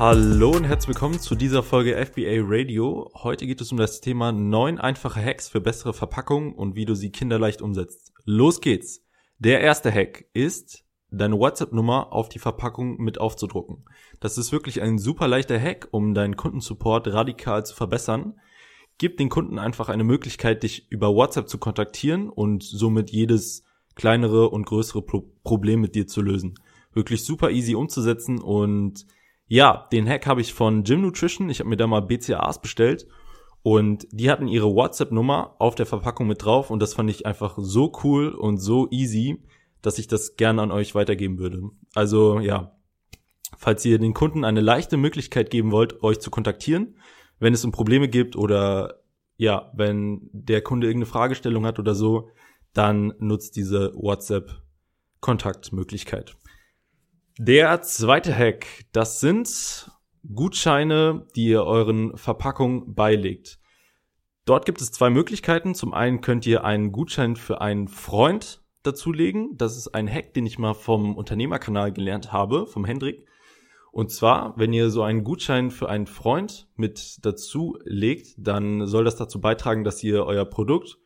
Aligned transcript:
Hallo 0.00 0.52
und 0.52 0.64
herzlich 0.64 0.88
willkommen 0.88 1.20
zu 1.20 1.34
dieser 1.34 1.62
Folge 1.62 1.94
FBA 1.94 2.38
Radio. 2.40 3.10
Heute 3.16 3.46
geht 3.46 3.60
es 3.60 3.70
um 3.70 3.76
das 3.76 4.00
Thema 4.00 4.32
neun 4.32 4.78
einfache 4.78 5.22
Hacks 5.22 5.50
für 5.50 5.60
bessere 5.60 5.92
Verpackungen 5.92 6.54
und 6.54 6.74
wie 6.74 6.86
du 6.86 6.94
sie 6.94 7.10
kinderleicht 7.10 7.60
umsetzt. 7.60 8.14
Los 8.24 8.62
geht's! 8.62 9.04
Der 9.40 9.60
erste 9.60 9.92
Hack 9.92 10.24
ist, 10.32 10.86
deine 11.10 11.38
WhatsApp-Nummer 11.38 12.14
auf 12.14 12.30
die 12.30 12.38
Verpackung 12.38 12.96
mit 12.96 13.20
aufzudrucken. 13.20 13.84
Das 14.20 14.38
ist 14.38 14.52
wirklich 14.52 14.80
ein 14.80 14.96
super 14.96 15.28
leichter 15.28 15.60
Hack, 15.60 15.88
um 15.90 16.14
deinen 16.14 16.34
Kundensupport 16.34 17.06
radikal 17.08 17.66
zu 17.66 17.74
verbessern. 17.74 18.40
Gib 18.96 19.18
den 19.18 19.28
Kunden 19.28 19.58
einfach 19.58 19.90
eine 19.90 20.04
Möglichkeit, 20.04 20.62
dich 20.62 20.90
über 20.90 21.14
WhatsApp 21.14 21.46
zu 21.46 21.58
kontaktieren 21.58 22.30
und 22.30 22.62
somit 22.62 23.10
jedes 23.10 23.64
kleinere 23.96 24.48
und 24.48 24.64
größere 24.64 25.02
Pro 25.02 25.30
Problem 25.44 25.82
mit 25.82 25.94
dir 25.94 26.06
zu 26.06 26.22
lösen. 26.22 26.54
Wirklich 26.94 27.22
super 27.22 27.50
easy 27.50 27.74
umzusetzen 27.74 28.38
und 28.40 29.04
ja, 29.52 29.88
den 29.90 30.08
Hack 30.08 30.28
habe 30.28 30.40
ich 30.40 30.54
von 30.54 30.84
Gym 30.84 31.02
Nutrition. 31.02 31.50
Ich 31.50 31.58
habe 31.58 31.68
mir 31.68 31.76
da 31.76 31.88
mal 31.88 32.02
BCAAs 32.02 32.62
bestellt 32.62 33.08
und 33.62 34.06
die 34.12 34.30
hatten 34.30 34.46
ihre 34.46 34.72
WhatsApp-Nummer 34.72 35.56
auf 35.58 35.74
der 35.74 35.86
Verpackung 35.86 36.28
mit 36.28 36.44
drauf 36.44 36.70
und 36.70 36.80
das 36.80 36.94
fand 36.94 37.10
ich 37.10 37.26
einfach 37.26 37.58
so 37.58 37.90
cool 38.04 38.28
und 38.28 38.58
so 38.58 38.86
easy, 38.92 39.42
dass 39.82 39.98
ich 39.98 40.06
das 40.06 40.36
gerne 40.36 40.62
an 40.62 40.70
euch 40.70 40.94
weitergeben 40.94 41.40
würde. 41.40 41.62
Also 41.96 42.38
ja, 42.38 42.78
falls 43.58 43.84
ihr 43.84 43.98
den 43.98 44.14
Kunden 44.14 44.44
eine 44.44 44.60
leichte 44.60 44.96
Möglichkeit 44.96 45.50
geben 45.50 45.72
wollt, 45.72 46.00
euch 46.04 46.20
zu 46.20 46.30
kontaktieren, 46.30 46.94
wenn 47.40 47.52
es 47.52 47.64
um 47.64 47.72
Probleme 47.72 48.08
gibt 48.08 48.36
oder 48.36 49.02
ja, 49.36 49.72
wenn 49.74 50.30
der 50.32 50.62
Kunde 50.62 50.86
irgendeine 50.86 51.10
Fragestellung 51.10 51.66
hat 51.66 51.80
oder 51.80 51.96
so, 51.96 52.28
dann 52.72 53.14
nutzt 53.18 53.56
diese 53.56 53.92
WhatsApp-Kontaktmöglichkeit. 53.96 56.36
Der 57.38 57.80
zweite 57.82 58.36
Hack, 58.36 58.66
das 58.92 59.20
sind 59.20 59.90
Gutscheine, 60.34 61.26
die 61.34 61.46
ihr 61.48 61.64
euren 61.64 62.16
Verpackungen 62.16 62.94
beilegt. 62.94 63.58
Dort 64.44 64.66
gibt 64.66 64.80
es 64.80 64.92
zwei 64.92 65.10
Möglichkeiten. 65.10 65.74
Zum 65.74 65.94
einen 65.94 66.20
könnt 66.20 66.46
ihr 66.46 66.64
einen 66.64 66.92
Gutschein 66.92 67.36
für 67.36 67.60
einen 67.60 67.88
Freund 67.88 68.62
dazulegen. 68.82 69.56
Das 69.56 69.76
ist 69.76 69.88
ein 69.88 70.08
Hack, 70.08 70.34
den 70.34 70.44
ich 70.44 70.58
mal 70.58 70.74
vom 70.74 71.16
Unternehmerkanal 71.16 71.92
gelernt 71.92 72.32
habe, 72.32 72.66
vom 72.66 72.84
Hendrik. 72.84 73.26
Und 73.92 74.10
zwar, 74.10 74.56
wenn 74.56 74.72
ihr 74.72 74.90
so 74.90 75.02
einen 75.02 75.24
Gutschein 75.24 75.70
für 75.70 75.88
einen 75.88 76.06
Freund 76.06 76.68
mit 76.76 77.24
dazu 77.24 77.78
legt, 77.84 78.34
dann 78.38 78.86
soll 78.86 79.04
das 79.04 79.16
dazu 79.16 79.40
beitragen, 79.40 79.84
dass 79.84 80.02
ihr 80.02 80.24
euer 80.26 80.44
Produkt 80.44 80.98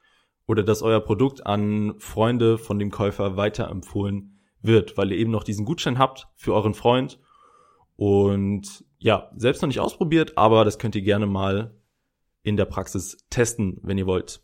oder 0.46 0.62
dass 0.62 0.82
euer 0.82 1.00
Produkt 1.00 1.46
an 1.46 1.94
Freunde 1.98 2.58
von 2.58 2.78
dem 2.78 2.90
Käufer 2.90 3.36
weiterempfohlen 3.36 4.33
wird, 4.64 4.96
weil 4.96 5.12
ihr 5.12 5.18
eben 5.18 5.30
noch 5.30 5.44
diesen 5.44 5.64
Gutschein 5.64 5.98
habt 5.98 6.28
für 6.34 6.54
euren 6.54 6.74
Freund. 6.74 7.20
Und 7.96 8.84
ja, 8.98 9.30
selbst 9.36 9.62
noch 9.62 9.68
nicht 9.68 9.80
ausprobiert, 9.80 10.36
aber 10.36 10.64
das 10.64 10.78
könnt 10.78 10.94
ihr 10.96 11.02
gerne 11.02 11.26
mal 11.26 11.74
in 12.42 12.56
der 12.56 12.64
Praxis 12.64 13.18
testen, 13.30 13.78
wenn 13.82 13.98
ihr 13.98 14.06
wollt. 14.06 14.42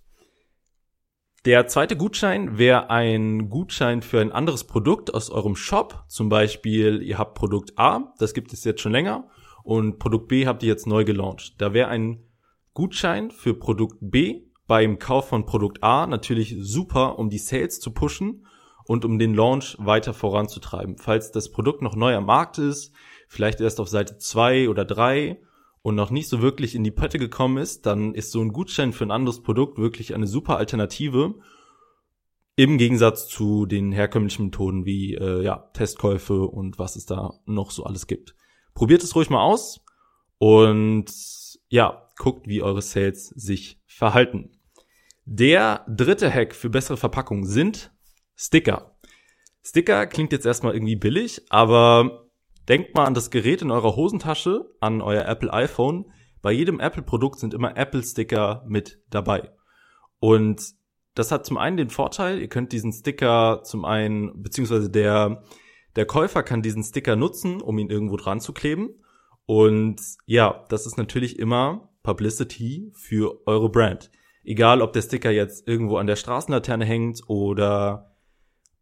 Der 1.46 1.66
zweite 1.66 1.96
Gutschein 1.96 2.58
wäre 2.58 2.90
ein 2.90 3.48
Gutschein 3.48 4.02
für 4.02 4.20
ein 4.20 4.30
anderes 4.30 4.64
Produkt 4.64 5.14
aus 5.14 5.30
eurem 5.30 5.56
Shop. 5.56 6.04
Zum 6.06 6.28
Beispiel, 6.28 7.02
ihr 7.02 7.16
habt 7.16 7.34
Produkt 7.34 7.78
A, 7.78 8.12
das 8.18 8.34
gibt 8.34 8.52
es 8.52 8.62
jetzt 8.64 8.82
schon 8.82 8.92
länger, 8.92 9.28
und 9.64 9.98
Produkt 9.98 10.28
B 10.28 10.46
habt 10.46 10.62
ihr 10.62 10.68
jetzt 10.68 10.86
neu 10.86 11.04
gelauncht. 11.04 11.54
Da 11.58 11.72
wäre 11.72 11.88
ein 11.88 12.22
Gutschein 12.74 13.30
für 13.30 13.54
Produkt 13.54 13.96
B 14.00 14.42
beim 14.66 14.98
Kauf 14.98 15.28
von 15.28 15.46
Produkt 15.46 15.82
A 15.82 16.06
natürlich 16.06 16.56
super, 16.58 17.18
um 17.18 17.30
die 17.30 17.38
Sales 17.38 17.80
zu 17.80 17.92
pushen 17.92 18.46
und 18.90 19.04
um 19.04 19.20
den 19.20 19.34
Launch 19.34 19.76
weiter 19.78 20.12
voranzutreiben. 20.12 20.98
Falls 20.98 21.30
das 21.30 21.52
Produkt 21.52 21.80
noch 21.80 21.94
neu 21.94 22.16
am 22.16 22.26
Markt 22.26 22.58
ist, 22.58 22.90
vielleicht 23.28 23.60
erst 23.60 23.78
auf 23.78 23.88
Seite 23.88 24.18
zwei 24.18 24.68
oder 24.68 24.84
drei 24.84 25.40
und 25.82 25.94
noch 25.94 26.10
nicht 26.10 26.28
so 26.28 26.42
wirklich 26.42 26.74
in 26.74 26.82
die 26.82 26.90
Pötte 26.90 27.20
gekommen 27.20 27.58
ist, 27.58 27.86
dann 27.86 28.16
ist 28.16 28.32
so 28.32 28.40
ein 28.40 28.52
Gutschein 28.52 28.92
für 28.92 29.04
ein 29.04 29.12
anderes 29.12 29.44
Produkt 29.44 29.78
wirklich 29.78 30.12
eine 30.12 30.26
super 30.26 30.56
Alternative. 30.56 31.36
Im 32.56 32.78
Gegensatz 32.78 33.28
zu 33.28 33.64
den 33.64 33.92
herkömmlichen 33.92 34.46
Methoden 34.46 34.84
wie 34.84 35.14
äh, 35.14 35.44
ja, 35.44 35.70
Testkäufe 35.72 36.42
und 36.42 36.80
was 36.80 36.96
es 36.96 37.06
da 37.06 37.34
noch 37.46 37.70
so 37.70 37.84
alles 37.84 38.08
gibt. 38.08 38.34
Probiert 38.74 39.04
es 39.04 39.14
ruhig 39.14 39.30
mal 39.30 39.40
aus 39.40 39.84
und 40.38 41.04
ja, 41.68 42.08
guckt, 42.16 42.48
wie 42.48 42.60
eure 42.60 42.82
Sales 42.82 43.28
sich 43.28 43.80
verhalten. 43.86 44.50
Der 45.26 45.86
dritte 45.88 46.28
Hack 46.28 46.56
für 46.56 46.70
bessere 46.70 46.96
Verpackungen 46.96 47.46
sind 47.46 47.92
Sticker. 48.40 48.96
Sticker 49.62 50.06
klingt 50.06 50.32
jetzt 50.32 50.46
erstmal 50.46 50.72
irgendwie 50.72 50.96
billig, 50.96 51.42
aber 51.50 52.30
denkt 52.70 52.94
mal 52.94 53.04
an 53.04 53.12
das 53.12 53.30
Gerät 53.30 53.60
in 53.60 53.70
eurer 53.70 53.96
Hosentasche, 53.96 54.64
an 54.80 55.02
euer 55.02 55.26
Apple 55.26 55.52
iPhone. 55.52 56.10
Bei 56.40 56.50
jedem 56.50 56.80
Apple-Produkt 56.80 57.38
sind 57.38 57.52
immer 57.52 57.76
Apple-Sticker 57.76 58.64
mit 58.66 58.98
dabei. 59.10 59.50
Und 60.20 60.62
das 61.14 61.30
hat 61.30 61.44
zum 61.44 61.58
einen 61.58 61.76
den 61.76 61.90
Vorteil, 61.90 62.40
ihr 62.40 62.48
könnt 62.48 62.72
diesen 62.72 62.94
Sticker 62.94 63.60
zum 63.62 63.84
einen, 63.84 64.42
beziehungsweise 64.42 64.88
der, 64.88 65.42
der 65.96 66.06
Käufer 66.06 66.42
kann 66.42 66.62
diesen 66.62 66.82
Sticker 66.82 67.16
nutzen, 67.16 67.60
um 67.60 67.78
ihn 67.78 67.90
irgendwo 67.90 68.16
dran 68.16 68.40
zu 68.40 68.54
kleben. 68.54 69.04
Und 69.44 70.00
ja, 70.24 70.64
das 70.70 70.86
ist 70.86 70.96
natürlich 70.96 71.38
immer 71.38 71.90
Publicity 72.02 72.90
für 72.94 73.46
eure 73.46 73.68
Brand. 73.68 74.10
Egal, 74.44 74.80
ob 74.80 74.94
der 74.94 75.02
Sticker 75.02 75.30
jetzt 75.30 75.68
irgendwo 75.68 75.98
an 75.98 76.06
der 76.06 76.16
Straßenlaterne 76.16 76.86
hängt 76.86 77.20
oder 77.28 78.09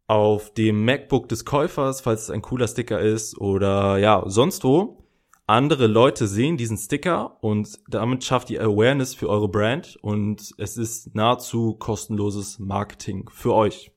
auf 0.09 0.51
dem 0.55 0.85
MacBook 0.85 1.29
des 1.29 1.45
Käufers, 1.45 2.01
falls 2.01 2.23
es 2.23 2.29
ein 2.31 2.41
cooler 2.41 2.67
Sticker 2.67 2.99
ist 2.99 3.37
oder 3.37 3.99
ja, 3.99 4.23
sonst 4.25 4.63
wo. 4.63 5.03
Andere 5.45 5.85
Leute 5.85 6.27
sehen 6.27 6.57
diesen 6.57 6.77
Sticker 6.77 7.37
und 7.41 7.79
damit 7.87 8.23
schafft 8.23 8.49
ihr 8.49 8.61
Awareness 8.61 9.13
für 9.13 9.29
eure 9.29 9.49
Brand 9.49 9.97
und 10.01 10.51
es 10.57 10.77
ist 10.77 11.13
nahezu 11.15 11.75
kostenloses 11.75 12.57
Marketing 12.57 13.29
für 13.31 13.53
euch. 13.53 13.91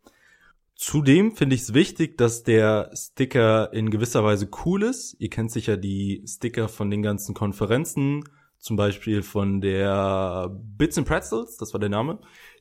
Zudem 0.76 1.34
finde 1.34 1.56
ich 1.56 1.62
es 1.62 1.72
wichtig, 1.72 2.18
dass 2.18 2.42
der 2.42 2.90
Sticker 2.94 3.72
in 3.72 3.88
gewisser 3.88 4.22
Weise 4.22 4.50
cool 4.66 4.82
ist. 4.82 5.16
Ihr 5.18 5.30
kennt 5.30 5.50
sicher 5.50 5.78
die 5.78 6.24
Sticker 6.26 6.68
von 6.68 6.90
den 6.90 7.00
ganzen 7.00 7.34
Konferenzen, 7.34 8.24
zum 8.58 8.76
Beispiel 8.76 9.22
von 9.22 9.62
der 9.62 10.50
Bits 10.76 10.98
and 10.98 11.06
Pretzels, 11.06 11.56
das 11.56 11.72
war 11.72 11.80
der 11.80 11.88
Name. 11.88 12.18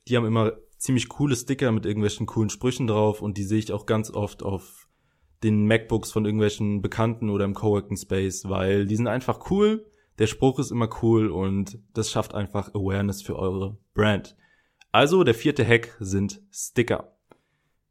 Die 0.08 0.16
haben 0.16 0.24
immer 0.24 0.52
ziemlich 0.82 1.08
coole 1.08 1.36
Sticker 1.36 1.70
mit 1.70 1.86
irgendwelchen 1.86 2.26
coolen 2.26 2.50
Sprüchen 2.50 2.88
drauf 2.88 3.22
und 3.22 3.38
die 3.38 3.44
sehe 3.44 3.60
ich 3.60 3.72
auch 3.72 3.86
ganz 3.86 4.10
oft 4.10 4.42
auf 4.42 4.88
den 5.44 5.64
MacBooks 5.66 6.10
von 6.10 6.24
irgendwelchen 6.24 6.82
Bekannten 6.82 7.30
oder 7.30 7.44
im 7.44 7.54
Coworking 7.54 7.96
Space, 7.96 8.48
weil 8.48 8.86
die 8.86 8.96
sind 8.96 9.06
einfach 9.06 9.48
cool, 9.50 9.86
der 10.18 10.26
Spruch 10.26 10.58
ist 10.58 10.72
immer 10.72 10.88
cool 11.00 11.30
und 11.30 11.78
das 11.94 12.10
schafft 12.10 12.34
einfach 12.34 12.74
Awareness 12.74 13.22
für 13.22 13.36
eure 13.36 13.78
Brand. 13.94 14.36
Also 14.90 15.22
der 15.22 15.34
vierte 15.34 15.64
Hack 15.64 15.96
sind 16.00 16.42
Sticker. 16.50 17.16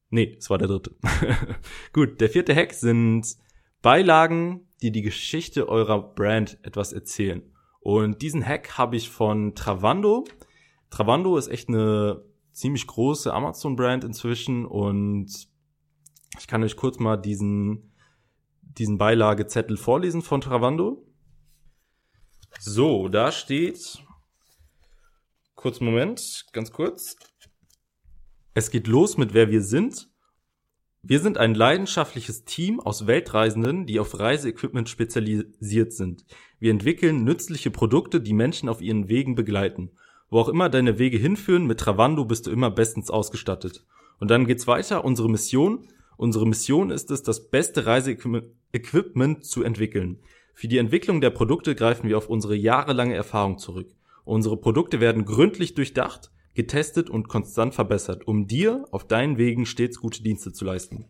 Nee, 0.10 0.36
es 0.38 0.50
war 0.50 0.58
der 0.58 0.68
dritte. 0.68 0.94
Gut, 1.94 2.20
der 2.20 2.30
vierte 2.30 2.54
Hack 2.54 2.74
sind 2.74 3.38
Beilagen, 3.82 4.68
die 4.82 4.92
die 4.92 5.02
Geschichte 5.02 5.70
eurer 5.70 6.14
Brand 6.14 6.60
etwas 6.62 6.92
erzählen. 6.92 7.42
Und 7.80 8.22
diesen 8.22 8.46
Hack 8.46 8.78
habe 8.78 8.98
ich 8.98 9.10
von 9.10 9.56
Travando. 9.56 10.26
Travando 10.90 11.38
ist 11.38 11.48
echt 11.48 11.70
eine 11.70 12.22
ziemlich 12.62 12.86
große 12.86 13.34
Amazon-Brand 13.34 14.04
inzwischen 14.04 14.66
und 14.66 15.30
ich 16.38 16.48
kann 16.48 16.64
euch 16.64 16.76
kurz 16.76 17.00
mal 17.00 17.18
diesen, 17.18 17.92
diesen 18.62 19.00
Beilagezettel 19.00 19.78
vorlesen 19.78 20.22
von 20.22 20.42
Travando. 20.42 21.04
So, 22.60 23.08
da 23.08 23.32
steht, 23.32 24.04
kurz 25.56 25.82
Moment, 25.82 26.46
ganz 26.54 26.72
kurz. 26.72 27.16
Es 28.54 28.70
geht 28.70 28.88
los 28.88 29.18
mit 29.18 29.34
wer 29.34 29.50
wir 29.50 29.64
sind. 29.64 30.10
Wir 31.02 31.20
sind 31.20 31.40
ein 31.40 31.56
leidenschaftliches 31.56 32.46
Team 32.46 32.80
aus 32.80 33.08
Weltreisenden, 33.08 33.88
die 33.88 34.00
auf 34.00 34.20
Reiseequipment 34.20 34.88
spezialisiert 34.88 35.94
sind. 35.94 36.26
Wir 36.60 36.70
entwickeln 36.70 37.24
nützliche 37.24 37.72
Produkte, 37.72 38.22
die 38.22 38.34
Menschen 38.34 38.70
auf 38.70 38.82
ihren 38.82 39.10
Wegen 39.10 39.34
begleiten. 39.34 39.98
Wo 40.32 40.40
auch 40.40 40.50
immer 40.50 40.70
deine 40.70 40.98
Wege 40.98 41.18
hinführen, 41.18 41.68
mit 41.68 41.80
Travando 41.80 42.26
bist 42.26 42.48
du 42.48 42.52
immer 42.52 42.72
bestens 42.72 43.12
ausgestattet. 43.12 43.86
Und 44.20 44.32
dann 44.32 44.48
geht's 44.48 44.66
weiter. 44.66 45.04
Unsere 45.06 45.30
Mission. 45.30 45.88
Unsere 46.18 46.48
Mission 46.48 46.90
ist 46.90 47.12
es, 47.12 47.22
das 47.22 47.50
beste 47.50 47.86
Reiseequipment 47.86 49.46
zu 49.46 49.64
entwickeln. 49.64 50.20
Für 50.54 50.68
die 50.68 50.78
Entwicklung 50.78 51.20
der 51.20 51.32
Produkte 51.32 51.76
greifen 51.76 52.08
wir 52.08 52.18
auf 52.18 52.30
unsere 52.30 52.56
jahrelange 52.56 53.16
Erfahrung 53.16 53.58
zurück. 53.58 53.94
Unsere 54.24 54.56
Produkte 54.56 55.00
werden 55.02 55.26
gründlich 55.26 55.74
durchdacht, 55.74 56.32
getestet 56.54 57.10
und 57.10 57.28
konstant 57.28 57.74
verbessert, 57.74 58.28
um 58.28 58.48
dir 58.48 58.86
auf 58.92 59.06
deinen 59.06 59.38
Wegen 59.38 59.66
stets 59.66 60.00
gute 60.00 60.24
Dienste 60.24 60.54
zu 60.54 60.64
leisten. 60.64 61.06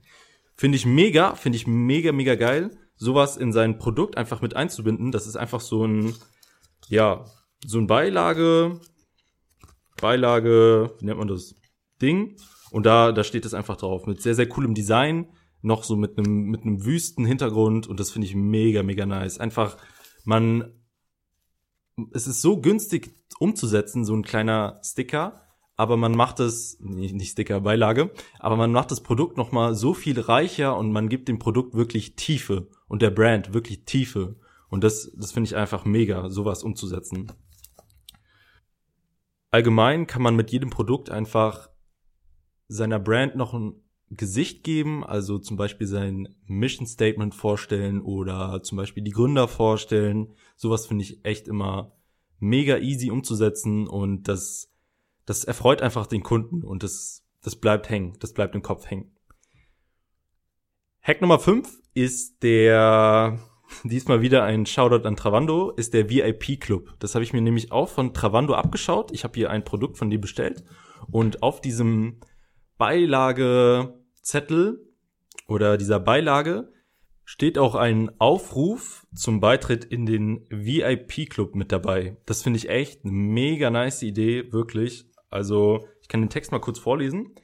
Finde 0.56 0.78
ich 0.78 0.86
mega, 0.86 1.36
finde 1.36 1.58
ich 1.58 1.68
mega, 1.68 2.12
mega 2.12 2.36
geil, 2.36 2.72
sowas 2.96 3.38
in 3.38 3.52
sein 3.52 3.78
Produkt 3.78 4.18
einfach 4.18 4.42
mit 4.42 4.56
einzubinden. 4.56 5.12
Das 5.12 5.28
ist 5.28 5.36
einfach 5.36 5.62
so 5.62 5.86
ein, 5.86 6.16
ja, 6.88 7.26
so 7.66 7.78
ein 7.78 7.88
Beilage, 7.88 8.80
Beilage, 10.01 10.95
wie 11.00 11.06
nennt 11.06 11.19
man 11.19 11.27
das? 11.27 11.56
Ding. 12.01 12.36
Und 12.71 12.86
da, 12.86 13.12
da 13.12 13.24
steht 13.24 13.45
es 13.45 13.53
einfach 13.53 13.77
drauf. 13.77 14.07
Mit 14.07 14.21
sehr, 14.21 14.36
sehr 14.36 14.50
coolem 14.50 14.74
Design. 14.74 15.27
Noch 15.62 15.83
so 15.83 15.95
mit 15.95 16.18
einem, 16.18 16.45
mit 16.45 16.63
einem 16.63 16.83
wüsten 16.83 17.25
Hintergrund. 17.25 17.88
Und 17.88 18.00
das 18.00 18.12
finde 18.12 18.27
ich 18.27 18.36
mega, 18.36 18.83
mega 18.83 19.06
nice. 19.06 19.39
Einfach 19.39 19.77
man, 20.25 20.71
es 22.13 22.27
ist 22.27 22.42
so 22.42 22.59
günstig 22.59 23.12
umzusetzen, 23.39 24.06
so 24.06 24.15
ein 24.15 24.24
kleiner 24.24 24.80
Sticker, 24.83 25.42
aber 25.75 25.98
man 25.98 26.13
macht 26.13 26.39
es, 26.39 26.80
nicht, 26.80 27.15
nicht 27.15 27.31
Sticker, 27.31 27.62
Beilage, 27.62 28.12
aber 28.39 28.56
man 28.56 28.71
macht 28.71 28.92
das 28.92 29.01
Produkt 29.01 29.38
nochmal 29.38 29.74
so 29.74 29.94
viel 29.94 30.19
reicher 30.19 30.77
und 30.77 30.92
man 30.92 31.09
gibt 31.09 31.27
dem 31.27 31.39
Produkt 31.39 31.74
wirklich 31.74 32.15
Tiefe 32.15 32.68
und 32.88 33.01
der 33.01 33.09
Brand 33.09 33.53
wirklich 33.53 33.86
Tiefe. 33.86 34.36
Und 34.69 34.83
das, 34.83 35.12
das 35.15 35.31
finde 35.31 35.48
ich 35.50 35.56
einfach 35.56 35.83
mega, 35.83 36.30
sowas 36.30 36.63
umzusetzen. 36.63 37.31
Allgemein 39.51 40.07
kann 40.07 40.21
man 40.21 40.36
mit 40.36 40.51
jedem 40.51 40.69
Produkt 40.69 41.09
einfach 41.09 41.69
seiner 42.69 43.00
Brand 43.00 43.36
noch 43.36 43.53
ein 43.53 43.75
Gesicht 44.09 44.63
geben, 44.63 45.03
also 45.03 45.39
zum 45.39 45.57
Beispiel 45.57 45.88
sein 45.88 46.36
Mission 46.45 46.88
Statement 46.88 47.36
vorstellen 47.36 48.01
oder 48.01 48.63
zum 48.63 48.77
Beispiel 48.77 49.03
die 49.03 49.12
Gründer 49.12 49.48
vorstellen. 49.50 50.33
Sowas 50.56 50.88
finde 50.88 51.03
ich 51.03 51.24
echt 51.25 51.48
immer 51.48 51.98
mega 52.39 52.77
easy 52.77 53.12
umzusetzen 53.12 53.88
und 53.88 54.27
das, 54.27 54.71
das 55.25 55.44
erfreut 55.44 55.81
einfach 55.81 56.07
den 56.07 56.24
Kunden 56.24 56.63
und 56.63 56.83
das, 56.83 57.25
das 57.42 57.57
bleibt 57.57 57.89
hängen, 57.89 58.18
das 58.19 58.33
bleibt 58.33 58.56
im 58.56 58.62
Kopf 58.62 58.89
hängen. 58.89 59.15
Hack 61.01 61.21
Nummer 61.21 61.39
5 61.39 61.69
ist 61.94 62.42
der, 62.44 63.39
diesmal 63.84 64.22
wieder 64.22 64.44
ein 64.44 64.66
Shoutout 64.66 65.08
an 65.08 65.16
Travando, 65.16 65.72
ist 65.72 65.94
der 65.94 66.10
VIP 66.10 66.60
Club. 66.60 66.94
Das 67.00 67.16
habe 67.16 67.24
ich 67.24 67.34
mir 67.34 67.42
nämlich 67.42 67.72
auch 67.72 67.90
von 67.90 68.14
Travando 68.14 68.54
abgeschaut. 68.54 69.12
Ich 69.12 69.24
habe 69.24 69.36
hier 69.36 69.50
ein 69.50 69.64
Produkt 69.64 69.98
von 69.98 70.10
dir 70.10 70.20
bestellt 70.20 70.64
und 71.10 71.44
auf 71.44 71.62
diesem 71.62 72.20
Beilagezettel 72.78 74.88
oder 75.48 75.78
dieser 75.78 76.00
Beilage 76.00 76.72
steht 77.26 77.58
auch 77.58 77.76
ein 77.76 78.12
Aufruf 78.20 79.06
zum 79.16 79.40
Beitritt 79.40 79.86
in 79.86 80.06
den 80.06 80.46
VIP-Club 80.50 81.56
mit 81.56 81.72
dabei. 81.72 82.18
Das 82.26 82.44
finde 82.44 82.58
ich 82.58 82.70
echt 82.70 83.06
eine 83.06 83.14
mega 83.14 83.70
nice 83.70 84.02
Idee, 84.02 84.52
wirklich. 84.52 85.06
Also, 85.30 85.88
ich 86.02 86.08
kann 86.08 86.22
den 86.22 86.30
Text 86.30 86.52
mal 86.52 86.60
kurz 86.60 86.80
vorlesen. 86.80 87.36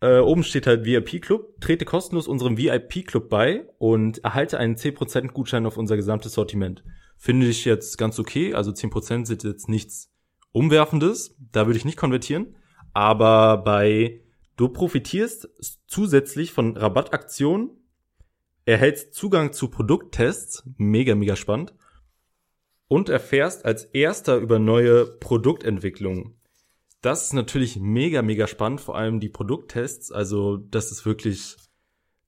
Äh, 0.00 0.18
oben 0.18 0.42
steht 0.42 0.66
halt 0.66 0.84
VIP-Club. 0.84 1.60
Trete 1.60 1.84
kostenlos 1.84 2.28
unserem 2.28 2.58
VIP-Club 2.58 3.28
bei 3.28 3.66
und 3.78 4.18
erhalte 4.24 4.58
einen 4.58 4.76
10% 4.76 5.28
Gutschein 5.32 5.66
auf 5.66 5.76
unser 5.76 5.96
gesamtes 5.96 6.34
Sortiment. 6.34 6.84
Finde 7.16 7.46
ich 7.46 7.64
jetzt 7.64 7.96
ganz 7.96 8.18
okay. 8.18 8.54
Also 8.54 8.70
10% 8.70 9.26
sind 9.26 9.44
jetzt 9.44 9.68
nichts 9.68 10.12
Umwerfendes. 10.52 11.36
Da 11.52 11.66
würde 11.66 11.78
ich 11.78 11.84
nicht 11.84 11.96
konvertieren. 11.96 12.56
Aber 12.92 13.58
bei 13.58 14.20
du 14.56 14.68
profitierst 14.68 15.48
zusätzlich 15.86 16.52
von 16.52 16.76
Rabattaktionen, 16.76 17.70
erhältst 18.64 19.14
Zugang 19.14 19.52
zu 19.52 19.68
Produkttests, 19.68 20.64
mega, 20.76 21.14
mega 21.14 21.36
spannend, 21.36 21.74
und 22.88 23.08
erfährst 23.08 23.64
als 23.64 23.84
erster 23.86 24.36
über 24.36 24.58
neue 24.58 25.06
Produktentwicklungen. 25.06 26.36
Das 27.04 27.24
ist 27.24 27.34
natürlich 27.34 27.78
mega, 27.78 28.22
mega 28.22 28.46
spannend, 28.46 28.80
vor 28.80 28.96
allem 28.96 29.20
die 29.20 29.28
Produkttests. 29.28 30.10
Also, 30.10 30.56
das 30.56 30.90
ist 30.90 31.04
wirklich 31.04 31.56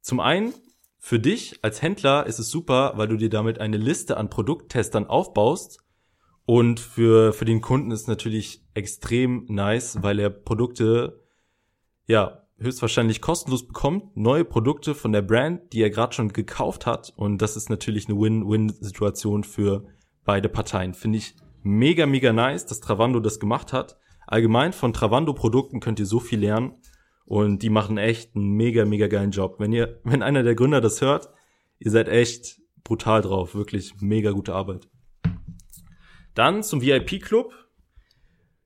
zum 0.02 0.20
einen 0.20 0.52
für 0.99 1.20
dich 1.20 1.61
als 1.62 1.82
Händler 1.82 2.26
ist 2.26 2.40
es 2.40 2.50
super, 2.50 2.94
weil 2.96 3.06
du 3.06 3.17
dir 3.17 3.31
damit 3.31 3.61
eine 3.61 3.76
Liste 3.76 4.17
an 4.17 4.28
Produkttestern 4.28 5.06
aufbaust 5.06 5.78
und 6.44 6.81
für, 6.81 7.32
für 7.32 7.44
den 7.44 7.61
Kunden 7.61 7.93
ist 7.93 8.08
natürlich 8.08 8.64
extrem 8.75 9.46
nice, 9.49 10.02
weil 10.02 10.19
er 10.19 10.31
Produkte, 10.31 11.22
ja, 12.06 12.43
höchstwahrscheinlich 12.58 13.20
kostenlos 13.20 13.69
bekommt, 13.69 14.17
neue 14.17 14.44
Produkte 14.44 14.96
von 14.96 15.12
der 15.12 15.22
Brand, 15.22 15.72
die 15.72 15.81
er 15.81 15.90
gerade 15.90 16.12
schon 16.12 16.32
gekauft 16.32 16.87
hat. 16.87 17.12
Und 17.17 17.40
das 17.40 17.56
ist 17.56 17.70
natürlich 17.70 18.08
eine 18.08 18.19
Win-Win-Situation 18.19 19.44
für 19.44 19.87
beide 20.25 20.49
Parteien. 20.49 20.93
Finde 20.93 21.19
ich 21.19 21.37
mega, 21.62 22.06
mega 22.06 22.32
nice, 22.32 22.67
dass 22.67 22.81
Travando 22.81 23.20
das 23.20 23.38
gemacht 23.38 23.72
hat. 23.72 23.96
Allgemein 24.26 24.73
von 24.73 24.93
Travando-Produkten 24.93 25.81
könnt 25.81 26.00
ihr 26.00 26.06
so 26.06 26.20
viel 26.20 26.40
lernen. 26.40 26.75
Und 27.25 27.62
die 27.62 27.70
machen 27.70 27.99
echt 27.99 28.37
einen 28.37 28.50
mega, 28.52 28.84
mega 28.84 29.08
geilen 29.08 29.32
Job. 29.32 29.56
Wenn 29.58 29.73
ihr, 29.73 30.00
wenn 30.05 30.23
einer 30.23 30.43
der 30.43 30.55
Gründer 30.55 30.81
das 30.81 31.00
hört, 31.00 31.31
ihr 31.78 31.90
seid 31.90 32.08
echt 32.08 32.61
brutal 32.84 33.23
drauf. 33.23 33.55
Wirklich 33.55 33.94
mega 34.00 34.31
gute 34.31 34.55
Arbeit. 34.55 34.88
Dann 36.34 36.62
zum 36.62 36.82
VIP-Club. 36.82 37.52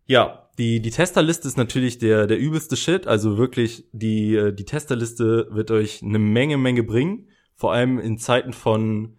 Ja, 0.07 0.51
die, 0.59 0.81
die 0.83 0.91
Testerliste 0.91 1.49
ist 1.49 1.57
natürlich 1.57 1.99
der, 1.99 2.27
der 2.27 2.39
übelste 2.39 2.77
Shit. 2.77 3.07
Also 3.07 3.39
wirklich, 3.39 3.89
die, 3.93 4.35
äh, 4.35 4.53
die 4.53 4.65
Testerliste 4.65 5.49
wird 5.51 5.71
euch 5.71 6.03
eine 6.03 6.19
Menge, 6.19 6.59
Menge 6.59 6.83
bringen. 6.83 7.29
Vor 7.55 7.73
allem 7.73 7.99
in 7.99 8.19
Zeiten 8.19 8.53
von, 8.53 9.19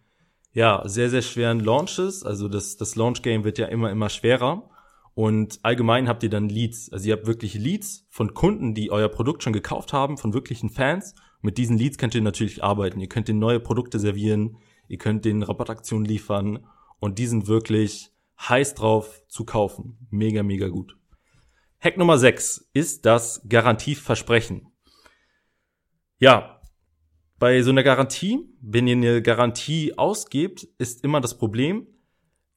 ja, 0.53 0.83
sehr, 0.85 1.09
sehr 1.09 1.21
schweren 1.21 1.59
Launches. 1.59 2.23
Also 2.23 2.47
das, 2.47 2.77
das 2.77 2.95
Launch-Game 2.95 3.43
wird 3.43 3.57
ja 3.57 3.67
immer, 3.67 3.89
immer 3.89 4.09
schwerer. 4.09 4.69
Und 5.13 5.59
allgemein 5.63 6.07
habt 6.07 6.23
ihr 6.23 6.29
dann 6.29 6.49
Leads. 6.49 6.91
Also 6.91 7.09
ihr 7.09 7.15
habt 7.15 7.27
wirklich 7.27 7.55
Leads 7.55 8.05
von 8.09 8.33
Kunden, 8.33 8.73
die 8.73 8.91
euer 8.91 9.09
Produkt 9.09 9.43
schon 9.43 9.53
gekauft 9.53 9.93
haben, 9.93 10.17
von 10.17 10.33
wirklichen 10.33 10.69
Fans. 10.69 11.15
Mit 11.41 11.57
diesen 11.57 11.77
Leads 11.77 11.97
könnt 11.97 12.15
ihr 12.15 12.21
natürlich 12.21 12.63
arbeiten. 12.63 12.99
Ihr 12.99 13.09
könnt 13.09 13.27
den 13.27 13.39
neue 13.39 13.59
Produkte 13.59 13.99
servieren. 13.99 14.57
Ihr 14.87 14.97
könnt 14.97 15.25
den 15.25 15.43
Rabattaktionen 15.43 16.05
liefern. 16.05 16.65
Und 16.99 17.19
die 17.19 17.27
sind 17.27 17.47
wirklich 17.47 18.11
heiß 18.39 18.75
drauf 18.75 19.23
zu 19.27 19.45
kaufen. 19.45 19.97
Mega, 20.09 20.43
mega 20.43 20.67
gut. 20.67 20.97
Hack 21.79 21.97
Nummer 21.97 22.17
6 22.17 22.69
ist 22.73 23.05
das 23.05 23.41
Garantieversprechen. 23.49 24.67
Ja, 26.19 26.61
bei 27.39 27.63
so 27.63 27.71
einer 27.71 27.81
Garantie, 27.81 28.39
wenn 28.61 28.87
ihr 28.87 28.95
eine 28.95 29.21
Garantie 29.23 29.97
ausgebt, 29.97 30.67
ist 30.77 31.03
immer 31.03 31.21
das 31.21 31.39
Problem, 31.39 31.87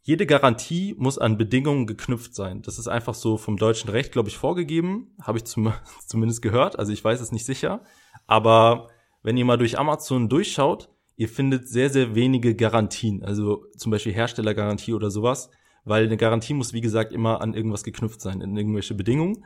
jede 0.04 0.26
Garantie 0.26 0.94
muss 0.96 1.18
an 1.18 1.36
Bedingungen 1.36 1.86
geknüpft 1.86 2.34
sein. 2.34 2.62
Das 2.62 2.78
ist 2.78 2.86
einfach 2.88 3.14
so 3.14 3.36
vom 3.36 3.56
deutschen 3.56 3.90
Recht, 3.90 4.12
glaube 4.12 4.28
ich, 4.28 4.38
vorgegeben. 4.38 5.16
Habe 5.20 5.38
ich 5.38 5.44
zum, 5.44 5.72
zumindest 6.06 6.40
gehört. 6.40 6.78
Also 6.78 6.92
ich 6.92 7.02
weiß 7.02 7.20
es 7.20 7.32
nicht 7.32 7.44
sicher. 7.44 7.82
Aber 8.26 8.88
wenn 9.22 9.36
ihr 9.36 9.44
mal 9.44 9.58
durch 9.58 9.78
Amazon 9.78 10.28
durchschaut, 10.28 10.88
ihr 11.16 11.28
findet 11.28 11.68
sehr, 11.68 11.90
sehr 11.90 12.14
wenige 12.14 12.54
Garantien. 12.54 13.24
Also 13.24 13.64
zum 13.76 13.90
Beispiel 13.90 14.12
Herstellergarantie 14.12 14.94
oder 14.94 15.10
sowas 15.10 15.50
weil 15.84 16.04
eine 16.04 16.16
Garantie 16.16 16.54
muss, 16.54 16.72
wie 16.72 16.80
gesagt, 16.80 17.12
immer 17.12 17.40
an 17.40 17.54
irgendwas 17.54 17.84
geknüpft 17.84 18.20
sein, 18.20 18.40
in 18.40 18.56
irgendwelche 18.56 18.94
Bedingungen. 18.94 19.44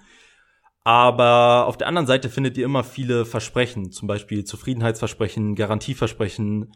Aber 0.84 1.66
auf 1.66 1.76
der 1.76 1.88
anderen 1.88 2.06
Seite 2.06 2.30
findet 2.30 2.56
ihr 2.56 2.64
immer 2.64 2.84
viele 2.84 3.26
Versprechen, 3.26 3.90
zum 3.90 4.08
Beispiel 4.08 4.44
Zufriedenheitsversprechen, 4.44 5.54
Garantieversprechen, 5.54 6.72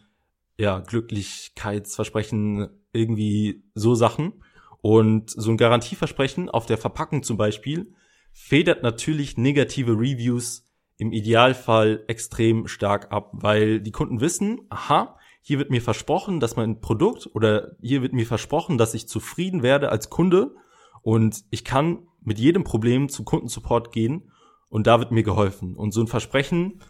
ja, 0.58 0.80
Glücklichkeitsversprechen, 0.80 2.68
irgendwie 2.92 3.64
so 3.74 3.94
Sachen. 3.94 4.42
Und 4.80 5.30
so 5.30 5.50
ein 5.50 5.56
Garantieversprechen 5.56 6.48
auf 6.48 6.66
der 6.66 6.78
Verpackung 6.78 7.22
zum 7.22 7.36
Beispiel 7.36 7.94
federt 8.32 8.82
natürlich 8.82 9.36
negative 9.36 9.92
Reviews 9.92 10.68
im 10.96 11.12
Idealfall 11.12 12.04
extrem 12.08 12.66
stark 12.66 13.12
ab, 13.12 13.30
weil 13.32 13.80
die 13.80 13.92
Kunden 13.92 14.20
wissen, 14.20 14.62
aha, 14.70 15.16
hier 15.40 15.58
wird 15.58 15.70
mir 15.70 15.82
versprochen, 15.82 16.38
dass 16.40 16.56
mein 16.56 16.80
Produkt 16.80 17.28
oder 17.32 17.76
hier 17.80 18.02
wird 18.02 18.12
mir 18.12 18.26
versprochen, 18.26 18.78
dass 18.78 18.94
ich 18.94 19.08
zufrieden 19.08 19.62
werde 19.62 19.90
als 19.90 20.10
Kunde 20.10 20.54
und 21.02 21.44
ich 21.50 21.64
kann 21.64 22.06
mit 22.20 22.38
jedem 22.38 22.62
Problem 22.62 23.08
zu 23.08 23.24
Kundensupport 23.24 23.92
gehen 23.92 24.30
und 24.68 24.86
da 24.86 25.00
wird 25.00 25.10
mir 25.10 25.24
geholfen. 25.24 25.74
Und 25.74 25.92
so 25.92 26.00
ein 26.00 26.06
Versprechen, 26.06 26.80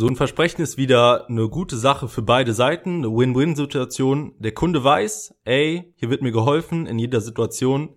so 0.00 0.08
ein 0.08 0.16
Versprechen 0.16 0.62
ist 0.62 0.78
wieder 0.78 1.28
eine 1.28 1.50
gute 1.50 1.76
Sache 1.76 2.08
für 2.08 2.22
beide 2.22 2.54
Seiten, 2.54 3.04
eine 3.04 3.14
Win-Win-Situation. 3.14 4.32
Der 4.38 4.52
Kunde 4.52 4.82
weiß, 4.82 5.34
ey, 5.44 5.92
hier 5.94 6.08
wird 6.08 6.22
mir 6.22 6.32
geholfen 6.32 6.86
in 6.86 6.98
jeder 6.98 7.20
Situation 7.20 7.90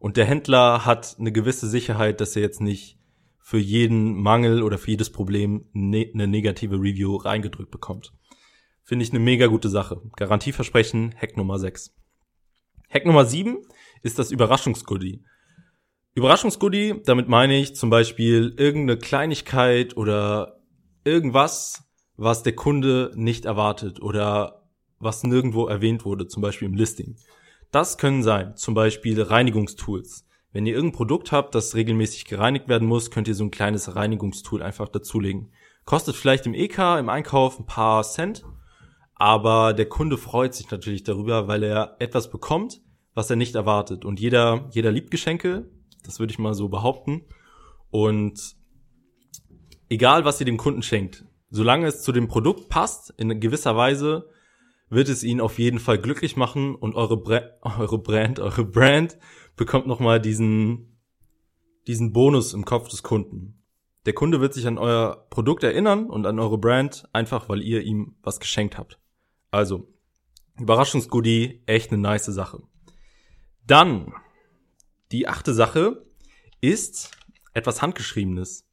und 0.00 0.16
der 0.16 0.24
Händler 0.24 0.84
hat 0.84 1.14
eine 1.16 1.30
gewisse 1.30 1.68
Sicherheit, 1.68 2.20
dass 2.20 2.34
er 2.34 2.42
jetzt 2.42 2.60
nicht 2.60 2.98
für 3.38 3.58
jeden 3.58 4.20
Mangel 4.20 4.64
oder 4.64 4.78
für 4.78 4.90
jedes 4.90 5.12
Problem 5.12 5.66
ne 5.72 6.10
eine 6.12 6.26
negative 6.26 6.74
Review 6.74 7.14
reingedrückt 7.14 7.70
bekommt. 7.70 8.12
Finde 8.82 9.04
ich 9.04 9.12
eine 9.12 9.20
mega 9.20 9.46
gute 9.46 9.68
Sache. 9.68 10.02
Garantieversprechen, 10.16 11.14
Hack 11.16 11.36
Nummer 11.36 11.60
6. 11.60 11.94
Hack 12.90 13.06
Nummer 13.06 13.26
7 13.26 13.58
ist 14.02 14.18
das 14.18 14.32
Überraschungsgoodie. 14.32 15.22
Überraschungsgoodie, 16.16 17.02
damit 17.04 17.28
meine 17.28 17.56
ich 17.56 17.76
zum 17.76 17.90
Beispiel 17.90 18.54
irgendeine 18.56 18.98
Kleinigkeit 18.98 19.96
oder 19.96 20.63
irgendwas, 21.04 21.84
was 22.16 22.42
der 22.42 22.54
Kunde 22.54 23.12
nicht 23.14 23.44
erwartet 23.44 24.00
oder 24.00 24.68
was 24.98 25.22
nirgendwo 25.22 25.66
erwähnt 25.66 26.04
wurde, 26.04 26.26
zum 26.26 26.42
Beispiel 26.42 26.68
im 26.68 26.74
Listing. 26.74 27.16
Das 27.70 27.98
können 27.98 28.22
sein, 28.22 28.56
zum 28.56 28.74
Beispiel 28.74 29.20
Reinigungstools. 29.20 30.26
Wenn 30.52 30.66
ihr 30.66 30.74
irgendein 30.74 30.96
Produkt 30.96 31.32
habt, 31.32 31.54
das 31.54 31.74
regelmäßig 31.74 32.26
gereinigt 32.26 32.68
werden 32.68 32.86
muss, 32.86 33.10
könnt 33.10 33.26
ihr 33.26 33.34
so 33.34 33.44
ein 33.44 33.50
kleines 33.50 33.96
Reinigungstool 33.96 34.62
einfach 34.62 34.88
dazulegen. 34.88 35.50
Kostet 35.84 36.14
vielleicht 36.14 36.46
im 36.46 36.54
EK, 36.54 36.78
im 36.98 37.08
Einkauf 37.08 37.58
ein 37.58 37.66
paar 37.66 38.04
Cent, 38.04 38.44
aber 39.16 39.72
der 39.72 39.88
Kunde 39.88 40.16
freut 40.16 40.54
sich 40.54 40.70
natürlich 40.70 41.02
darüber, 41.02 41.48
weil 41.48 41.64
er 41.64 41.96
etwas 41.98 42.30
bekommt, 42.30 42.80
was 43.14 43.28
er 43.30 43.36
nicht 43.36 43.54
erwartet. 43.54 44.04
Und 44.04 44.20
jeder, 44.20 44.68
jeder 44.70 44.92
liebt 44.92 45.10
Geschenke, 45.10 45.68
das 46.04 46.20
würde 46.20 46.32
ich 46.32 46.38
mal 46.38 46.54
so 46.54 46.68
behaupten. 46.68 47.24
Und 47.90 48.56
egal, 49.88 50.24
was 50.24 50.40
ihr 50.40 50.46
dem 50.46 50.56
Kunden 50.56 50.82
schenkt, 50.82 51.24
solange 51.50 51.86
es 51.86 52.02
zu 52.02 52.12
dem 52.12 52.28
Produkt 52.28 52.68
passt, 52.68 53.12
in 53.16 53.40
gewisser 53.40 53.76
Weise, 53.76 54.28
wird 54.88 55.08
es 55.08 55.22
ihn 55.22 55.40
auf 55.40 55.58
jeden 55.58 55.78
Fall 55.78 55.98
glücklich 55.98 56.36
machen 56.36 56.74
und 56.74 56.94
eure, 56.94 57.16
Bra 57.16 57.42
eure 57.78 57.98
Brand, 57.98 58.40
eure 58.40 58.64
Brand 58.64 59.18
bekommt 59.56 59.86
nochmal 59.86 60.20
diesen, 60.20 60.98
diesen 61.86 62.12
Bonus 62.12 62.54
im 62.54 62.64
Kopf 62.64 62.88
des 62.88 63.02
Kunden. 63.02 63.62
Der 64.06 64.12
Kunde 64.12 64.40
wird 64.40 64.52
sich 64.52 64.66
an 64.66 64.78
euer 64.78 65.26
Produkt 65.30 65.62
erinnern 65.62 66.10
und 66.10 66.26
an 66.26 66.38
eure 66.38 66.58
Brand, 66.58 67.08
einfach 67.12 67.48
weil 67.48 67.62
ihr 67.62 67.82
ihm 67.82 68.16
was 68.22 68.38
geschenkt 68.38 68.76
habt. 68.76 68.98
Also, 69.50 69.88
Überraschungsgoodie, 70.58 71.62
echt 71.66 71.90
eine 71.90 72.02
nice 72.02 72.26
Sache. 72.26 72.62
Dann, 73.66 74.12
die 75.10 75.26
achte 75.26 75.54
Sache 75.54 76.04
ist 76.60 77.12
etwas 77.54 77.80
Handgeschriebenes. 77.80 78.68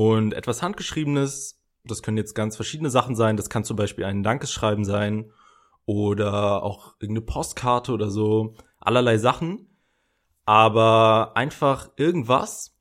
Und 0.00 0.32
etwas 0.32 0.62
Handgeschriebenes, 0.62 1.60
das 1.84 2.02
können 2.02 2.16
jetzt 2.16 2.32
ganz 2.32 2.56
verschiedene 2.56 2.88
Sachen 2.88 3.14
sein. 3.14 3.36
Das 3.36 3.50
kann 3.50 3.64
zum 3.64 3.76
Beispiel 3.76 4.06
ein 4.06 4.22
Dankeschreiben 4.22 4.86
sein 4.86 5.30
oder 5.84 6.62
auch 6.62 6.94
irgendeine 7.00 7.26
Postkarte 7.26 7.92
oder 7.92 8.08
so. 8.08 8.54
Allerlei 8.78 9.18
Sachen. 9.18 9.68
Aber 10.46 11.32
einfach 11.34 11.90
irgendwas, 11.96 12.78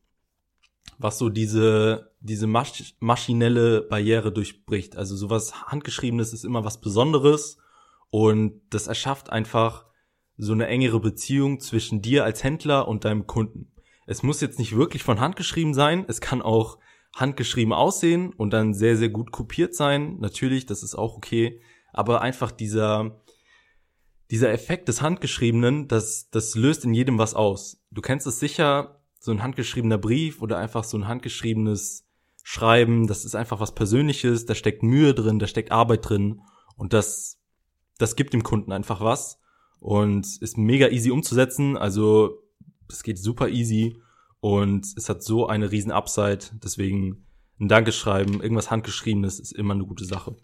was 0.97 1.17
so 1.17 1.27
diese, 1.27 2.13
diese 2.21 2.47
masch 2.47 2.95
maschinelle 3.01 3.81
Barriere 3.81 4.31
durchbricht. 4.31 4.95
Also 4.95 5.17
sowas 5.17 5.65
Handgeschriebenes 5.65 6.31
ist 6.31 6.45
immer 6.45 6.63
was 6.63 6.79
Besonderes 6.79 7.57
und 8.11 8.61
das 8.69 8.87
erschafft 8.87 9.29
einfach 9.29 9.87
so 10.37 10.53
eine 10.53 10.67
engere 10.67 11.01
Beziehung 11.01 11.59
zwischen 11.59 12.01
dir 12.01 12.23
als 12.23 12.45
Händler 12.45 12.87
und 12.87 13.03
deinem 13.03 13.27
Kunden. 13.27 13.73
Es 14.05 14.23
muss 14.23 14.39
jetzt 14.39 14.57
nicht 14.57 14.77
wirklich 14.77 15.03
von 15.03 15.19
Hand 15.19 15.35
geschrieben 15.35 15.73
sein, 15.73 16.05
es 16.07 16.21
kann 16.21 16.41
auch 16.41 16.77
handgeschrieben 17.15 17.73
aussehen 17.73 18.33
und 18.33 18.51
dann 18.51 18.73
sehr, 18.73 18.97
sehr 18.97 19.09
gut 19.09 19.31
kopiert 19.31 19.75
sein. 19.75 20.17
Natürlich, 20.19 20.65
das 20.65 20.83
ist 20.83 20.95
auch 20.95 21.17
okay. 21.17 21.61
Aber 21.91 22.21
einfach 22.21 22.51
dieser, 22.51 23.21
dieser 24.31 24.51
Effekt 24.51 24.87
des 24.87 25.01
Handgeschriebenen, 25.01 25.87
das, 25.87 26.29
das 26.29 26.55
löst 26.55 26.85
in 26.85 26.93
jedem 26.93 27.17
was 27.17 27.33
aus. 27.33 27.83
Du 27.91 28.01
kennst 28.01 28.27
es 28.27 28.39
sicher, 28.39 29.01
so 29.19 29.31
ein 29.31 29.43
handgeschriebener 29.43 29.97
Brief 29.97 30.41
oder 30.41 30.57
einfach 30.57 30.83
so 30.83 30.97
ein 30.97 31.07
handgeschriebenes 31.07 32.05
Schreiben, 32.43 33.07
das 33.07 33.25
ist 33.25 33.35
einfach 33.35 33.59
was 33.59 33.75
Persönliches, 33.75 34.45
da 34.45 34.55
steckt 34.55 34.81
Mühe 34.81 35.13
drin, 35.13 35.39
da 35.39 35.47
steckt 35.47 35.71
Arbeit 35.71 36.09
drin 36.09 36.41
und 36.77 36.93
das, 36.93 37.39
das 37.97 38.15
gibt 38.15 38.33
dem 38.33 38.43
Kunden 38.43 38.71
einfach 38.71 39.01
was 39.01 39.39
und 39.79 40.25
ist 40.41 40.57
mega 40.57 40.87
easy 40.87 41.11
umzusetzen. 41.11 41.77
Also 41.77 42.41
es 42.89 43.03
geht 43.03 43.19
super 43.19 43.49
easy 43.49 44.01
und 44.39 44.85
es 44.97 45.09
hat 45.09 45.23
so 45.23 45.47
eine 45.47 45.71
riesen 45.71 45.91
Upside. 45.91 46.39
Deswegen 46.63 47.25
ein 47.59 47.67
Dankeschreiben, 47.67 48.41
irgendwas 48.41 48.71
handgeschriebenes 48.71 49.39
ist 49.39 49.51
immer 49.51 49.73
eine 49.73 49.85
gute 49.85 50.05
Sache. 50.05 50.35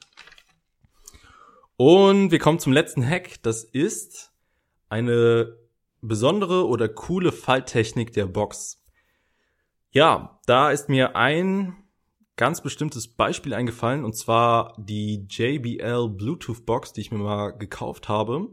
Und 1.77 2.31
wir 2.31 2.39
kommen 2.39 2.59
zum 2.59 2.73
letzten 2.73 3.05
Hack. 3.07 3.41
Das 3.43 3.63
ist 3.63 4.33
eine 4.89 5.57
besondere 6.01 6.67
oder 6.67 6.87
coole 6.87 7.31
Falttechnik 7.31 8.13
der 8.13 8.27
Box. 8.27 8.81
Ja, 9.91 10.39
da 10.45 10.71
ist 10.71 10.89
mir 10.89 11.15
ein 11.15 11.75
ganz 12.35 12.61
bestimmtes 12.61 13.07
Beispiel 13.07 13.53
eingefallen 13.53 14.03
und 14.03 14.15
zwar 14.15 14.75
die 14.77 15.25
JBL 15.29 16.09
Bluetooth 16.09 16.65
Box, 16.65 16.91
die 16.91 17.01
ich 17.01 17.11
mir 17.11 17.19
mal 17.19 17.51
gekauft 17.51 18.09
habe. 18.09 18.49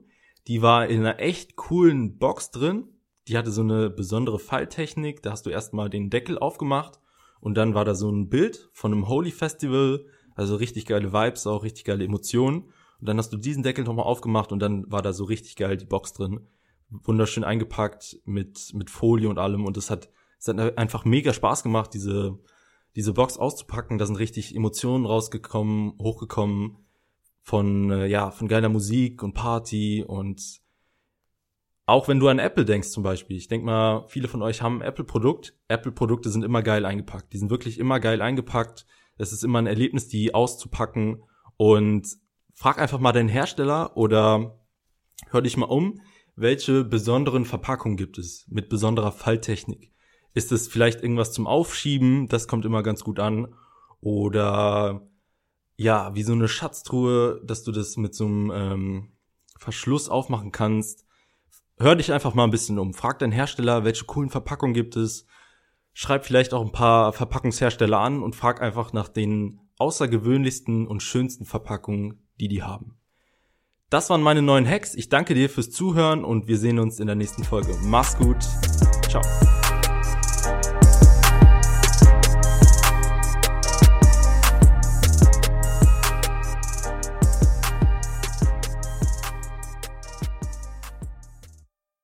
Die 0.46 0.62
war 0.62 0.86
in 0.86 1.00
einer 1.00 1.18
echt 1.18 1.56
coolen 1.56 2.18
Box 2.18 2.50
drin. 2.50 2.88
Die 3.28 3.38
hatte 3.38 3.50
so 3.50 3.62
eine 3.62 3.90
besondere 3.90 4.38
Falttechnik. 4.38 5.22
Da 5.22 5.32
hast 5.32 5.46
du 5.46 5.50
erstmal 5.50 5.90
den 5.90 6.10
Deckel 6.10 6.38
aufgemacht 6.38 7.00
und 7.40 7.56
dann 7.56 7.74
war 7.74 7.84
da 7.84 7.94
so 7.94 8.10
ein 8.10 8.28
Bild 8.28 8.68
von 8.72 8.92
einem 8.92 9.08
Holy 9.08 9.30
Festival. 9.30 10.04
Also 10.34 10.56
richtig 10.56 10.86
geile 10.86 11.12
Vibes, 11.12 11.46
auch 11.46 11.62
richtig 11.62 11.84
geile 11.84 12.04
Emotionen. 12.04 12.62
Und 13.00 13.08
dann 13.08 13.18
hast 13.18 13.32
du 13.32 13.36
diesen 13.36 13.62
Deckel 13.62 13.84
nochmal 13.84 14.06
aufgemacht 14.06 14.52
und 14.52 14.60
dann 14.60 14.90
war 14.90 15.02
da 15.02 15.12
so 15.12 15.24
richtig 15.24 15.56
geil 15.56 15.76
die 15.76 15.84
Box 15.84 16.12
drin. 16.12 16.46
Wunderschön 16.88 17.44
eingepackt 17.44 18.20
mit, 18.24 18.72
mit 18.74 18.90
Folie 18.90 19.28
und 19.28 19.38
allem. 19.38 19.64
Und 19.64 19.76
es 19.76 19.90
hat, 19.90 20.08
es 20.38 20.48
hat 20.48 20.78
einfach 20.78 21.04
mega 21.04 21.32
Spaß 21.32 21.62
gemacht, 21.62 21.94
diese, 21.94 22.38
diese 22.94 23.12
Box 23.12 23.38
auszupacken. 23.38 23.98
Da 23.98 24.06
sind 24.06 24.16
richtig 24.16 24.54
Emotionen 24.54 25.04
rausgekommen, 25.04 25.94
hochgekommen 25.98 26.78
von, 27.42 27.90
äh, 27.90 28.06
ja, 28.06 28.30
von 28.30 28.48
geiler 28.48 28.68
Musik 28.68 29.22
und 29.22 29.34
Party 29.34 30.04
und 30.06 30.61
auch 31.92 32.08
wenn 32.08 32.20
du 32.20 32.28
an 32.28 32.38
Apple 32.38 32.64
denkst 32.64 32.88
zum 32.88 33.02
Beispiel. 33.02 33.36
Ich 33.36 33.48
denke 33.48 33.66
mal, 33.66 34.06
viele 34.08 34.26
von 34.26 34.40
euch 34.40 34.62
haben 34.62 34.80
ein 34.80 34.88
Apple-Produkt. 34.88 35.54
Apple-Produkte 35.68 36.30
sind 36.30 36.42
immer 36.42 36.62
geil 36.62 36.86
eingepackt. 36.86 37.34
Die 37.34 37.36
sind 37.36 37.50
wirklich 37.50 37.78
immer 37.78 38.00
geil 38.00 38.22
eingepackt. 38.22 38.86
Es 39.18 39.30
ist 39.30 39.44
immer 39.44 39.58
ein 39.58 39.66
Erlebnis, 39.66 40.08
die 40.08 40.34
auszupacken. 40.34 41.22
Und 41.58 42.08
frag 42.54 42.78
einfach 42.78 42.98
mal 42.98 43.12
deinen 43.12 43.28
Hersteller 43.28 43.94
oder 43.94 44.58
hör 45.28 45.42
dich 45.42 45.58
mal 45.58 45.66
um, 45.66 46.00
welche 46.34 46.82
besonderen 46.82 47.44
Verpackungen 47.44 47.98
gibt 47.98 48.16
es 48.16 48.46
mit 48.48 48.70
besonderer 48.70 49.12
Falltechnik. 49.12 49.92
Ist 50.32 50.50
es 50.50 50.68
vielleicht 50.68 51.02
irgendwas 51.02 51.32
zum 51.32 51.46
Aufschieben? 51.46 52.26
Das 52.26 52.48
kommt 52.48 52.64
immer 52.64 52.82
ganz 52.82 53.04
gut 53.04 53.20
an. 53.20 53.54
Oder 54.00 55.06
ja, 55.76 56.14
wie 56.14 56.22
so 56.22 56.32
eine 56.32 56.48
Schatztruhe, 56.48 57.42
dass 57.44 57.64
du 57.64 57.70
das 57.70 57.98
mit 57.98 58.14
so 58.14 58.24
einem 58.24 58.50
ähm, 58.50 59.12
Verschluss 59.58 60.08
aufmachen 60.08 60.52
kannst. 60.52 61.04
Hör 61.78 61.96
dich 61.96 62.12
einfach 62.12 62.34
mal 62.34 62.44
ein 62.44 62.50
bisschen 62.50 62.78
um. 62.78 62.94
Frag 62.94 63.18
deinen 63.18 63.32
Hersteller, 63.32 63.84
welche 63.84 64.04
coolen 64.04 64.30
Verpackungen 64.30 64.74
gibt 64.74 64.96
es. 64.96 65.26
Schreib 65.94 66.24
vielleicht 66.24 66.54
auch 66.54 66.64
ein 66.64 66.72
paar 66.72 67.12
Verpackungshersteller 67.12 67.98
an 67.98 68.22
und 68.22 68.36
frag 68.36 68.62
einfach 68.62 68.92
nach 68.92 69.08
den 69.08 69.60
außergewöhnlichsten 69.78 70.86
und 70.86 71.02
schönsten 71.02 71.44
Verpackungen, 71.44 72.26
die 72.40 72.48
die 72.48 72.62
haben. 72.62 72.98
Das 73.90 74.08
waren 74.08 74.22
meine 74.22 74.40
neuen 74.40 74.66
Hacks. 74.66 74.94
Ich 74.94 75.10
danke 75.10 75.34
dir 75.34 75.50
fürs 75.50 75.70
Zuhören 75.70 76.24
und 76.24 76.48
wir 76.48 76.56
sehen 76.56 76.78
uns 76.78 76.98
in 76.98 77.06
der 77.06 77.16
nächsten 77.16 77.44
Folge. 77.44 77.76
Mach's 77.82 78.16
gut. 78.16 78.40
Ciao. 79.10 79.22